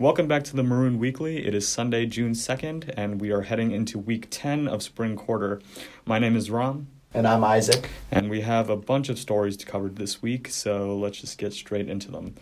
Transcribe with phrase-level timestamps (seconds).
[0.00, 1.46] Welcome back to the Maroon Weekly.
[1.46, 5.60] It is Sunday, June 2nd, and we are heading into week 10 of spring quarter.
[6.06, 6.88] My name is Ram.
[7.12, 7.90] And I'm Isaac.
[8.10, 11.52] And we have a bunch of stories to cover this week, so let's just get
[11.52, 12.36] straight into them.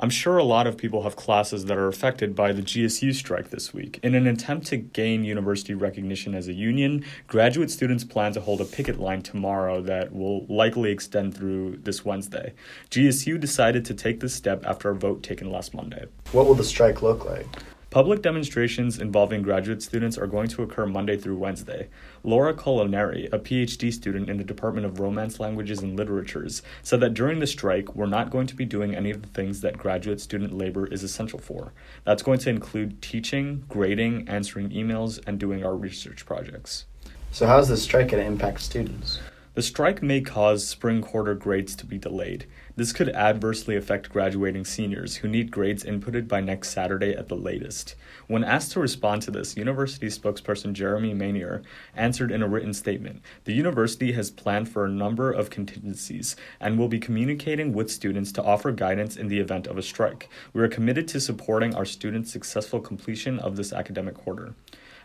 [0.00, 3.50] I'm sure a lot of people have classes that are affected by the GSU strike
[3.50, 3.98] this week.
[4.04, 8.60] In an attempt to gain university recognition as a union, graduate students plan to hold
[8.60, 12.54] a picket line tomorrow that will likely extend through this Wednesday.
[12.90, 16.06] GSU decided to take this step after a vote taken last Monday.
[16.30, 17.48] What will the strike look like?
[17.90, 21.88] Public demonstrations involving graduate students are going to occur Monday through Wednesday.
[22.22, 27.14] Laura Culinari, a PhD student in the Department of Romance Languages and Literatures, said that
[27.14, 30.20] during the strike, we're not going to be doing any of the things that graduate
[30.20, 31.72] student labor is essential for.
[32.04, 36.84] That's going to include teaching, grading, answering emails, and doing our research projects.
[37.32, 39.18] So, how is the strike going to impact students?
[39.58, 42.46] The strike may cause spring quarter grades to be delayed.
[42.76, 47.34] This could adversely affect graduating seniors who need grades inputted by next Saturday at the
[47.34, 47.96] latest.
[48.28, 51.64] When asked to respond to this, university spokesperson Jeremy Manier
[51.96, 56.78] answered in a written statement The university has planned for a number of contingencies and
[56.78, 60.28] will be communicating with students to offer guidance in the event of a strike.
[60.52, 64.54] We are committed to supporting our students' successful completion of this academic quarter.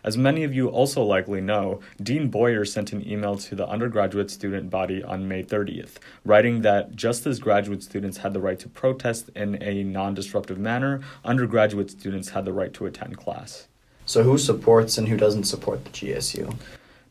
[0.04, 4.30] As many of you also likely know, Dean Boyer sent an email to the undergraduate
[4.30, 5.94] student body on May 30th,
[6.26, 10.58] writing that just as graduate students had the right to protest in a non disruptive
[10.58, 13.66] manner, undergraduate students had the right to attend class.
[14.04, 16.54] So, who supports and who doesn't support the GSU?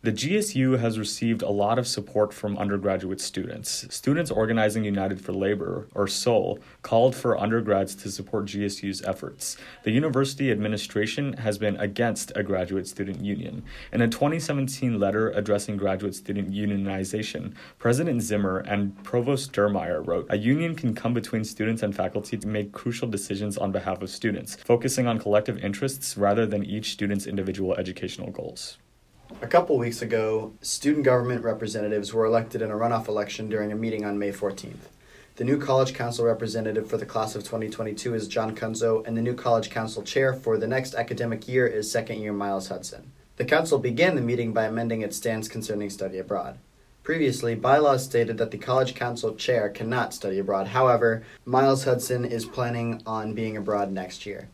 [0.03, 3.87] The GSU has received a lot of support from undergraduate students.
[3.89, 9.55] Students Organizing United for Labor, or SOUL, called for undergrads to support GSU's efforts.
[9.83, 13.63] The university administration has been against a graduate student union.
[13.93, 20.37] In a 2017 letter addressing graduate student unionization, President Zimmer and Provost Diermeier wrote A
[20.37, 24.57] union can come between students and faculty to make crucial decisions on behalf of students,
[24.65, 28.79] focusing on collective interests rather than each student's individual educational goals.
[29.41, 33.75] A couple weeks ago, student government representatives were elected in a runoff election during a
[33.75, 34.89] meeting on May 14th.
[35.35, 39.21] The new College Council representative for the class of 2022 is John Cunzo, and the
[39.21, 43.11] new College Council chair for the next academic year is second year Miles Hudson.
[43.37, 46.57] The Council began the meeting by amending its stance concerning study abroad.
[47.03, 50.67] Previously, bylaws stated that the College Council chair cannot study abroad.
[50.67, 54.49] However, Miles Hudson is planning on being abroad next year.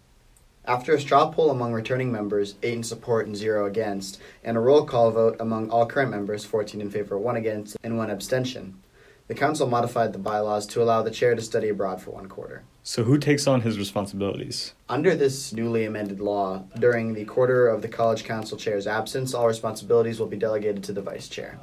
[0.69, 4.59] After a straw poll among returning members, 8 in support and 0 against, and a
[4.59, 8.79] roll call vote among all current members, 14 in favor, 1 against, and 1 abstention,
[9.27, 12.65] the council modified the bylaws to allow the chair to study abroad for one quarter.
[12.83, 14.75] So, who takes on his responsibilities?
[14.87, 19.47] Under this newly amended law, during the quarter of the college council chair's absence, all
[19.47, 21.59] responsibilities will be delegated to the vice chair.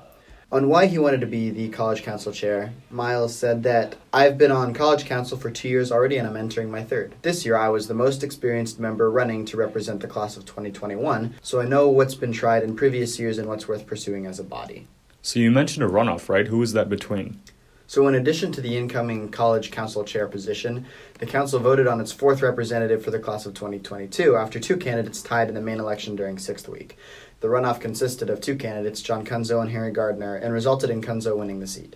[0.53, 4.53] On why he wanted to be the college council chair, Miles said that I've been
[4.53, 7.17] on college council for two years already and I'm entering my third.
[7.23, 11.34] This year I was the most experienced member running to represent the class of 2021,
[11.43, 14.45] so I know what's been tried in previous years and what's worth pursuing as a
[14.45, 14.87] body.
[15.21, 16.47] So you mentioned a runoff, right?
[16.47, 17.41] Who was that between?
[17.89, 20.87] So, in addition to the incoming college council chair position,
[21.21, 25.23] the council voted on its fourth representative for the class of 2022 after two candidates
[25.23, 26.97] tied in the main election during sixth week.
[27.41, 31.37] The runoff consisted of two candidates, John Kunzo and Harry Gardner, and resulted in Kunzo
[31.37, 31.95] winning the seat.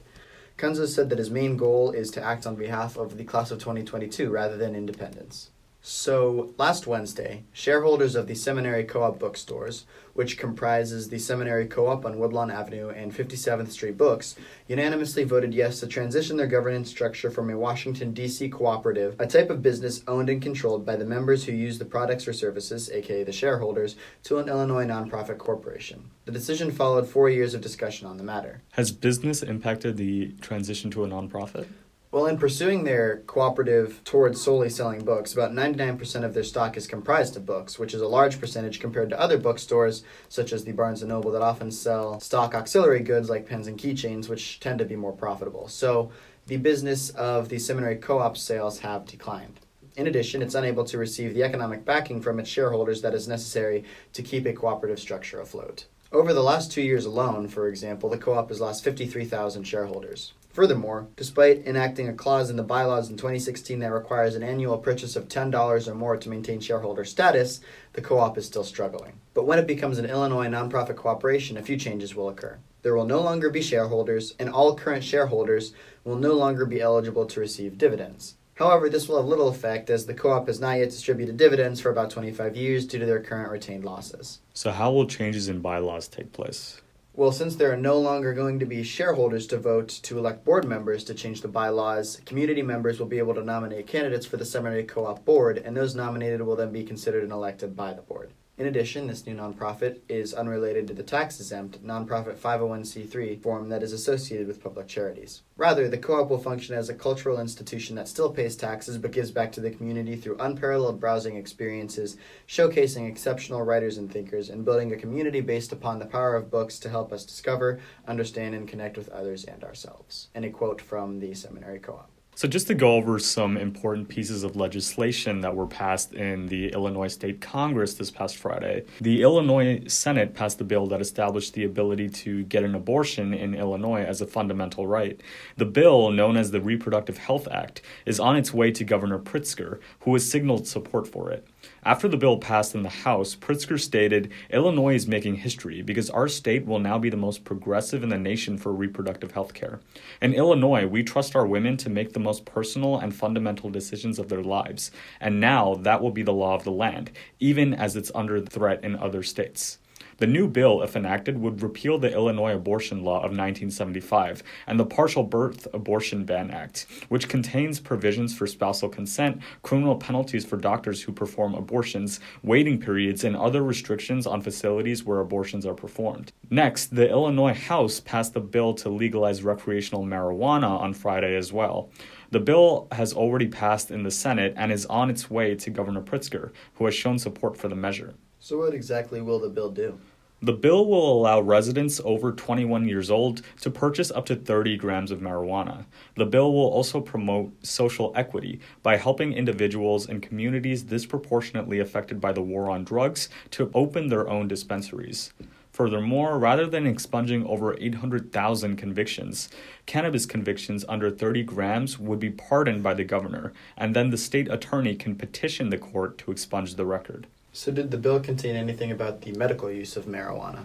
[0.57, 3.59] Kunzo said that his main goal is to act on behalf of the class of
[3.59, 5.51] 2022 rather than independents.
[5.83, 11.87] So, last Wednesday, shareholders of the Seminary Co op bookstores, which comprises the Seminary Co
[11.87, 14.37] op on Woodlawn Avenue and 57th Street Books,
[14.69, 18.51] unanimously voted yes to transition their governance structure from a Washington, D.C.
[18.51, 22.29] cooperative, a type of business owned and controlled by the members who use the products
[22.29, 26.11] or services, aka the shareholders, to an Illinois nonprofit corporation.
[26.27, 28.61] The decision followed four years of discussion on the matter.
[28.73, 31.69] Has business impacted the transition to a nonprofit?
[32.13, 36.89] Well, in pursuing their cooperative towards solely selling books, about 99% of their stock is
[36.89, 40.73] comprised of books, which is a large percentage compared to other bookstores, such as the
[40.73, 44.81] Barnes & Noble, that often sell stock auxiliary goods like pens and keychains, which tend
[44.81, 45.69] to be more profitable.
[45.69, 46.11] So
[46.49, 49.61] the business of the seminary co-op sales have declined.
[49.97, 53.85] In addition, it's unable to receive the economic backing from its shareholders that is necessary
[54.15, 55.85] to keep a cooperative structure afloat.
[56.11, 60.33] Over the last two years alone, for example, the co-op has lost 53,000 shareholders.
[60.53, 65.15] Furthermore, despite enacting a clause in the bylaws in 2016 that requires an annual purchase
[65.15, 67.61] of $10 or more to maintain shareholder status,
[67.93, 69.13] the co op is still struggling.
[69.33, 72.59] But when it becomes an Illinois nonprofit corporation, a few changes will occur.
[72.83, 77.27] There will no longer be shareholders, and all current shareholders will no longer be eligible
[77.27, 78.35] to receive dividends.
[78.55, 81.81] However, this will have little effect as the co op has not yet distributed dividends
[81.81, 84.41] for about 25 years due to their current retained losses.
[84.53, 86.81] So, how will changes in bylaws take place?
[87.21, 90.65] Well, since there are no longer going to be shareholders to vote to elect board
[90.65, 94.47] members to change the bylaws, community members will be able to nominate candidates for the
[94.47, 98.01] seminary co op board, and those nominated will then be considered and elected by the
[98.01, 98.33] board.
[98.61, 103.83] In addition, this new nonprofit is unrelated to the tax exempt nonprofit 501c3 form that
[103.83, 105.41] is associated with public charities.
[105.57, 109.13] Rather, the co op will function as a cultural institution that still pays taxes but
[109.13, 114.67] gives back to the community through unparalleled browsing experiences, showcasing exceptional writers and thinkers, and
[114.67, 118.69] building a community based upon the power of books to help us discover, understand, and
[118.69, 120.29] connect with others and ourselves.
[120.35, 122.20] And a quote from the seminary co op.
[122.41, 126.73] So, just to go over some important pieces of legislation that were passed in the
[126.73, 131.65] Illinois State Congress this past Friday, the Illinois Senate passed a bill that established the
[131.65, 135.21] ability to get an abortion in Illinois as a fundamental right.
[135.59, 139.79] The bill, known as the Reproductive Health Act, is on its way to Governor Pritzker,
[140.05, 141.47] who has signaled support for it.
[141.85, 146.29] After the bill passed in the House, Pritzker stated Illinois is making history because our
[146.29, 149.81] state will now be the most progressive in the nation for reproductive health care.
[150.21, 154.29] In Illinois, we trust our women to make the most personal and fundamental decisions of
[154.29, 154.91] their lives,
[155.21, 158.85] and now that will be the law of the land, even as it's under threat
[158.85, 159.79] in other states.
[160.21, 164.85] The new bill, if enacted, would repeal the Illinois Abortion Law of 1975 and the
[164.85, 171.01] Partial Birth Abortion Ban Act, which contains provisions for spousal consent, criminal penalties for doctors
[171.01, 176.35] who perform abortions, waiting periods, and other restrictions on facilities where abortions are performed.
[176.51, 181.91] Next, the Illinois House passed the bill to legalize recreational marijuana on Friday as well.
[182.31, 186.03] The bill has already passed in the Senate and is on its way to Governor
[186.03, 188.17] Pritzker, who has shown support for the measure.
[188.43, 189.99] So, what exactly will the bill do?
[190.41, 195.11] The bill will allow residents over 21 years old to purchase up to 30 grams
[195.11, 195.85] of marijuana.
[196.17, 202.33] The bill will also promote social equity by helping individuals and communities disproportionately affected by
[202.33, 205.35] the war on drugs to open their own dispensaries.
[205.71, 209.51] Furthermore, rather than expunging over 800,000 convictions,
[209.85, 214.51] cannabis convictions under 30 grams would be pardoned by the governor, and then the state
[214.51, 217.27] attorney can petition the court to expunge the record.
[217.53, 220.65] So, did the bill contain anything about the medical use of marijuana?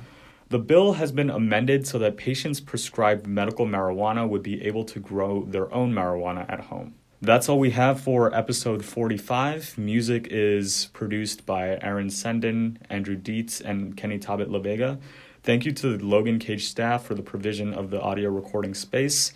[0.50, 5.00] The bill has been amended so that patients prescribed medical marijuana would be able to
[5.00, 6.94] grow their own marijuana at home.
[7.22, 9.80] That's all we have for episode 45.
[9.80, 15.00] Music is produced by Aaron Senden, Andrew Dietz, and Kenny Tabit LaVega.
[15.42, 19.34] Thank you to the Logan Cage staff for the provision of the audio recording space.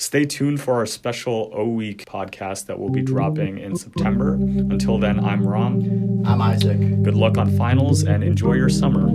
[0.00, 4.34] Stay tuned for our special O Week podcast that will be dropping in September.
[4.34, 6.22] Until then, I'm Ram.
[6.24, 6.78] I'm Isaac.
[7.02, 9.10] Good luck on finals and enjoy your summer.